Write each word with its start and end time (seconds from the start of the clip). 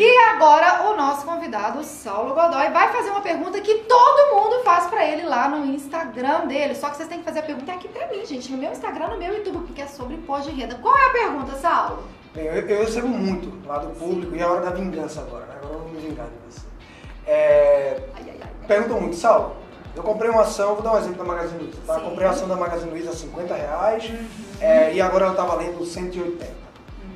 E 0.00 0.18
agora 0.30 0.88
o 0.88 0.96
nosso 0.96 1.26
convidado, 1.26 1.82
Saulo 1.82 2.32
Godoy, 2.32 2.70
vai 2.70 2.92
fazer 2.92 3.10
uma 3.10 3.20
pergunta 3.20 3.60
que 3.60 3.78
todo 3.78 4.36
mundo 4.36 4.62
faz 4.62 4.86
pra 4.86 5.04
ele 5.04 5.24
lá 5.24 5.48
no 5.48 5.66
Instagram 5.74 6.46
dele. 6.46 6.76
Só 6.76 6.88
que 6.88 6.96
vocês 6.98 7.08
têm 7.08 7.18
que 7.18 7.24
fazer 7.24 7.40
a 7.40 7.42
pergunta 7.42 7.72
aqui 7.72 7.88
pra 7.88 8.06
mim, 8.06 8.24
gente, 8.24 8.52
no 8.52 8.58
meu 8.58 8.70
Instagram, 8.70 9.08
no 9.08 9.18
meu 9.18 9.34
YouTube, 9.34 9.66
porque 9.66 9.82
é 9.82 9.88
sobre 9.88 10.14
imposto 10.14 10.52
de 10.52 10.60
renda. 10.60 10.76
Qual 10.76 10.96
é 10.96 11.06
a 11.06 11.10
pergunta, 11.10 11.56
Saulo? 11.56 12.04
Bem, 12.32 12.44
eu, 12.46 12.54
eu 12.68 12.80
recebo 12.84 13.08
muito 13.08 13.52
lá 13.66 13.78
do 13.78 13.88
público 13.98 14.36
e 14.36 14.40
é 14.40 14.46
hora 14.46 14.60
da 14.60 14.70
vingança 14.70 15.20
agora, 15.20 15.46
né? 15.46 15.54
Agora 15.56 15.74
eu 15.74 15.80
vou 15.80 15.88
me 15.88 15.98
vingar 15.98 16.26
de 16.26 16.54
você. 16.54 16.66
É, 17.26 18.00
Ai, 18.14 18.22
ai, 18.28 18.36
ai. 18.40 18.48
perguntam 18.68 19.00
muito, 19.00 19.16
Saulo, 19.16 19.56
eu 19.96 20.02
comprei 20.04 20.30
uma 20.30 20.42
ação, 20.42 20.74
vou 20.74 20.82
dar 20.82 20.92
um 20.92 20.98
exemplo 20.98 21.18
da 21.18 21.24
Magazine 21.24 21.60
Luiza, 21.60 21.78
tá? 21.84 21.94
Sim. 21.96 22.04
Comprei 22.04 22.26
a 22.28 22.30
ação 22.30 22.46
da 22.46 22.54
Magazine 22.54 22.90
Luiza 22.92 23.10
a 23.10 23.14
50 23.14 23.52
reais 23.52 24.12
é, 24.60 24.92
e 24.94 25.00
agora 25.00 25.24
ela 25.24 25.32
está 25.34 25.44
valendo 25.44 25.84
180. 25.84 26.67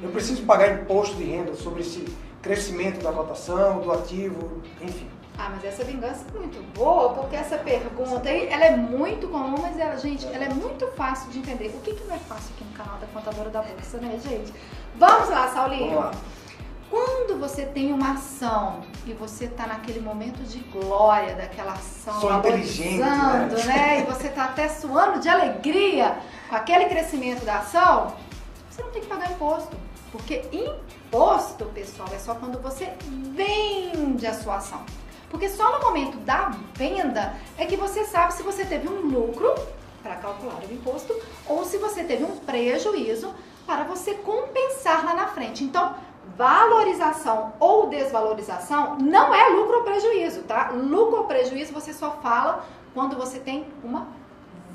Eu 0.02 0.10
preciso 0.10 0.42
pagar 0.44 0.82
imposto 0.82 1.14
de 1.14 1.24
renda 1.24 1.54
sobre 1.54 1.82
esse 1.82 2.04
crescimento 2.42 3.02
da 3.02 3.12
cotação, 3.12 3.80
do 3.80 3.92
ativo, 3.92 4.60
enfim. 4.80 5.08
Ah, 5.38 5.48
mas 5.50 5.64
essa 5.64 5.84
vingança 5.84 6.24
é 6.28 6.38
muito 6.38 6.62
boa, 6.74 7.10
porque 7.14 7.36
essa 7.36 7.56
pergunta 7.56 8.28
aí, 8.28 8.48
ela 8.48 8.64
é 8.64 8.76
muito 8.76 9.28
comum, 9.28 9.56
mas 9.62 9.78
ela, 9.78 9.96
gente, 9.96 10.26
ela 10.26 10.44
é 10.44 10.48
muito 10.48 10.86
fácil 10.88 11.30
de 11.30 11.38
entender. 11.38 11.68
O 11.68 11.80
que, 11.80 11.94
que 11.94 12.04
não 12.04 12.16
é 12.16 12.18
fácil 12.18 12.52
aqui 12.54 12.64
no 12.64 12.72
canal 12.72 12.98
da 12.98 13.06
Contadora 13.06 13.48
da 13.48 13.62
Bolsa, 13.62 13.98
né, 13.98 14.18
gente? 14.22 14.52
Vamos 14.96 15.30
lá, 15.30 15.48
Saulinho. 15.48 15.94
Vamos 15.94 16.04
lá. 16.04 16.12
Quando 16.90 17.40
você 17.40 17.64
tem 17.64 17.90
uma 17.90 18.12
ação 18.12 18.82
e 19.06 19.14
você 19.14 19.46
tá 19.46 19.66
naquele 19.66 20.00
momento 20.00 20.42
de 20.42 20.58
glória 20.58 21.34
daquela 21.34 21.72
ação, 21.72 22.20
Sou 22.20 22.36
inteligente, 22.36 22.98
né? 22.98 23.48
né? 23.64 24.00
E 24.00 24.02
você 24.04 24.28
tá 24.28 24.44
até 24.44 24.68
suando 24.68 25.18
de 25.18 25.26
alegria 25.26 26.18
com 26.50 26.56
aquele 26.56 26.84
crescimento 26.84 27.46
da 27.46 27.60
ação, 27.60 28.12
você 28.68 28.82
não 28.82 28.90
tem 28.90 29.00
que 29.00 29.08
pagar 29.08 29.32
imposto. 29.32 29.74
Porque 30.12 30.42
imposto, 30.52 31.64
pessoal, 31.66 32.08
é 32.12 32.18
só 32.18 32.34
quando 32.34 32.60
você 32.60 32.92
vende 33.34 34.26
a 34.26 34.34
sua 34.34 34.56
ação. 34.56 34.84
Porque 35.30 35.48
só 35.48 35.78
no 35.78 35.86
momento 35.86 36.18
da 36.18 36.52
venda 36.74 37.34
é 37.56 37.64
que 37.64 37.76
você 37.76 38.04
sabe 38.04 38.34
se 38.34 38.42
você 38.42 38.66
teve 38.66 38.86
um 38.86 39.00
lucro 39.00 39.54
para 40.02 40.16
calcular 40.16 40.60
o 40.60 40.72
imposto 40.72 41.18
ou 41.48 41.64
se 41.64 41.78
você 41.78 42.04
teve 42.04 42.24
um 42.24 42.36
prejuízo 42.36 43.34
para 43.66 43.84
você 43.84 44.14
compensar 44.14 45.04
lá 45.04 45.14
na 45.14 45.28
frente. 45.28 45.64
Então, 45.64 45.94
valorização 46.36 47.54
ou 47.58 47.88
desvalorização 47.88 48.98
não 48.98 49.34
é 49.34 49.48
lucro 49.48 49.78
ou 49.78 49.82
prejuízo, 49.84 50.42
tá? 50.42 50.70
Lucro 50.70 51.18
ou 51.18 51.24
prejuízo 51.24 51.72
você 51.72 51.94
só 51.94 52.18
fala 52.22 52.66
quando 52.92 53.16
você 53.16 53.38
tem 53.38 53.66
uma 53.82 54.08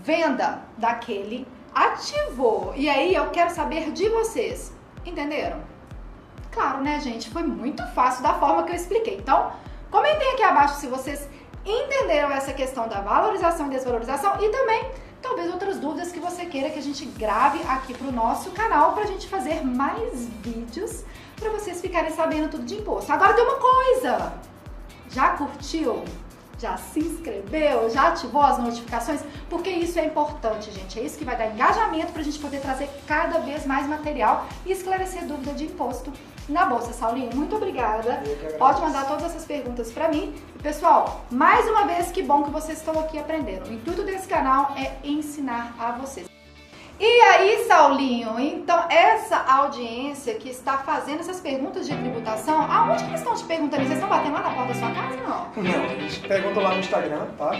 venda 0.03 0.61
daquele 0.77 1.45
ativo. 1.73 2.73
E 2.75 2.89
aí 2.89 3.13
eu 3.13 3.29
quero 3.29 3.51
saber 3.51 3.91
de 3.91 4.09
vocês. 4.09 4.76
Entenderam? 5.07 5.61
Claro, 6.51 6.83
né, 6.83 6.99
gente? 6.99 7.29
Foi 7.29 7.43
muito 7.43 7.85
fácil 7.93 8.21
da 8.21 8.33
forma 8.33 8.63
que 8.63 8.71
eu 8.71 8.75
expliquei. 8.75 9.17
Então, 9.17 9.53
comentem 9.89 10.33
aqui 10.33 10.43
abaixo 10.43 10.75
se 10.75 10.87
vocês 10.87 11.29
entenderam 11.65 12.29
essa 12.31 12.51
questão 12.51 12.87
da 12.89 12.99
valorização 12.99 13.67
e 13.67 13.69
desvalorização 13.69 14.35
e 14.41 14.49
também 14.49 14.91
talvez 15.21 15.51
outras 15.51 15.79
dúvidas 15.79 16.11
que 16.11 16.19
você 16.19 16.45
queira 16.45 16.69
que 16.69 16.79
a 16.79 16.81
gente 16.81 17.05
grave 17.05 17.61
aqui 17.63 17.93
pro 17.93 18.11
nosso 18.11 18.51
canal 18.51 18.93
pra 18.93 19.05
gente 19.05 19.27
fazer 19.27 19.65
mais 19.65 20.27
vídeos 20.41 21.03
pra 21.35 21.49
vocês 21.51 21.79
ficarem 21.79 22.11
sabendo 22.11 22.49
tudo 22.49 22.65
de 22.65 22.75
imposto. 22.75 23.11
Agora 23.11 23.33
tem 23.33 23.43
uma 23.43 23.59
coisa. 23.59 24.33
Já 25.09 25.29
curtiu? 25.37 26.03
Já 26.59 26.75
se 26.77 26.99
inscreveu? 26.99 27.89
Já 27.89 28.09
ativou 28.09 28.41
as 28.41 28.57
notificações? 28.57 29.21
Porque 29.49 29.69
isso 29.69 29.99
é 29.99 30.05
importante, 30.05 30.71
gente. 30.71 30.99
É 30.99 31.03
isso 31.03 31.17
que 31.17 31.25
vai 31.25 31.35
dar 31.35 31.47
engajamento 31.47 32.11
pra 32.11 32.23
gente 32.23 32.39
poder 32.39 32.61
trazer 32.61 32.89
cada 33.07 33.39
vez 33.39 33.65
mais 33.65 33.87
material 33.87 34.47
e 34.65 34.71
esclarecer 34.71 35.25
dúvida 35.25 35.53
de 35.53 35.65
imposto 35.65 36.11
na 36.49 36.65
Bolsa. 36.65 36.93
Saulinho, 36.93 37.35
muito 37.35 37.55
obrigada. 37.55 38.23
Pode 38.57 38.81
mandar 38.81 39.05
todas 39.07 39.25
essas 39.25 39.45
perguntas 39.45 39.91
pra 39.91 40.07
mim. 40.07 40.33
E, 40.55 40.59
pessoal, 40.59 41.25
mais 41.29 41.69
uma 41.69 41.85
vez, 41.85 42.11
que 42.11 42.23
bom 42.23 42.43
que 42.43 42.49
vocês 42.49 42.79
estão 42.79 42.99
aqui 42.99 43.19
aprendendo. 43.19 43.69
O 43.69 43.73
intuito 43.73 44.03
desse 44.03 44.27
canal 44.27 44.73
é 44.75 44.97
ensinar 45.03 45.75
a 45.77 45.91
vocês. 45.91 46.36
E 46.99 47.21
aí, 47.21 47.65
Saulinho, 47.67 48.39
então 48.39 48.89
essa 48.89 49.37
audiência 49.37 50.33
que 50.33 50.49
está 50.49 50.79
fazendo 50.79 51.19
essas 51.19 51.39
perguntas 51.39 51.87
de 51.87 51.95
tributação, 51.95 52.59
aonde 52.71 53.03
que 53.03 53.09
eles 53.11 53.19
estão 53.19 53.35
te 53.35 53.43
perguntando? 53.43 53.83
Vocês 53.83 53.93
estão 53.93 54.09
batendo 54.09 54.33
lá 54.33 54.41
na 54.41 54.49
porta 54.49 54.73
da 54.73 54.79
sua 54.79 54.91
casa, 54.91 55.15
não? 55.17 55.63
Não, 55.63 55.85
eles 55.91 56.17
perguntam 56.17 56.63
lá 56.63 56.73
no 56.73 56.79
Instagram, 56.79 57.27
tá? 57.37 57.51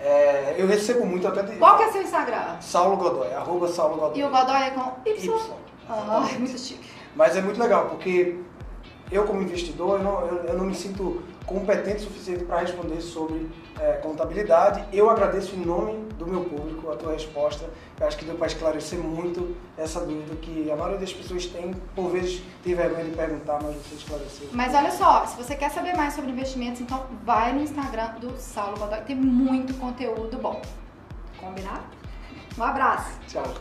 É, 0.00 0.56
eu 0.58 0.66
recebo 0.66 1.06
muito 1.06 1.28
até 1.28 1.42
de 1.42 1.56
Qual 1.56 1.76
que 1.76 1.84
é 1.84 1.92
seu 1.92 2.02
Instagram? 2.02 2.60
Saulo 2.60 2.96
Godoy, 2.96 3.32
arroba 3.32 3.68
Saulo 3.68 3.96
Godoy. 3.96 4.18
E 4.18 4.24
o 4.24 4.28
Godoy 4.30 4.62
é 4.62 4.70
com 4.70 4.92
Y? 5.06 5.24
Y. 5.24 5.40
Ah, 5.88 6.26
muito 6.38 6.58
chique. 6.58 6.90
Mas 7.14 7.36
é 7.36 7.42
muito 7.42 7.60
legal, 7.60 7.86
porque 7.86 8.38
eu 9.10 9.24
como 9.24 9.42
investidor, 9.42 9.98
eu 9.98 10.04
não, 10.04 10.20
eu, 10.26 10.44
eu 10.44 10.58
não 10.58 10.66
me 10.66 10.74
sinto 10.74 11.22
competente 11.44 11.98
o 11.98 12.04
suficiente 12.04 12.44
para 12.44 12.60
responder 12.60 13.00
sobre 13.00 13.48
é, 13.80 13.94
contabilidade. 13.94 14.84
Eu 14.92 15.10
agradeço 15.10 15.56
em 15.56 15.64
nome 15.64 15.98
do 16.14 16.26
meu 16.26 16.44
público 16.44 16.90
a 16.90 16.96
tua 16.96 17.12
resposta. 17.12 17.68
Eu 17.98 18.06
acho 18.06 18.16
que 18.16 18.24
deu 18.24 18.36
para 18.36 18.46
esclarecer 18.46 18.98
muito 18.98 19.56
essa 19.76 20.00
dúvida 20.00 20.36
que 20.36 20.70
a 20.70 20.76
maioria 20.76 20.98
das 20.98 21.12
pessoas 21.12 21.46
tem, 21.46 21.74
por 21.94 22.10
vezes 22.10 22.42
tem 22.62 22.74
vergonha 22.74 23.04
de 23.04 23.10
perguntar, 23.10 23.58
mas 23.62 23.74
você 23.76 23.96
esclareceu. 23.96 24.48
Mas 24.52 24.74
olha 24.74 24.90
só, 24.92 25.26
se 25.26 25.36
você 25.36 25.56
quer 25.56 25.70
saber 25.70 25.96
mais 25.96 26.14
sobre 26.14 26.30
investimentos, 26.30 26.80
então 26.80 27.04
vai 27.24 27.52
no 27.52 27.62
Instagram 27.62 28.14
do 28.20 28.36
Saulo 28.38 28.78
Godoy. 28.78 29.00
Tem 29.00 29.16
muito 29.16 29.74
conteúdo 29.74 30.38
bom. 30.38 30.62
Combinado? 31.38 31.82
Um 32.56 32.62
abraço. 32.62 33.18
Tchau. 33.26 33.59